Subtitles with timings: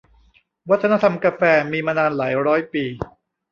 [0.69, 1.41] วัฒนธรรมกาแฟ
[1.71, 2.83] มีมานานหลายร้อยปี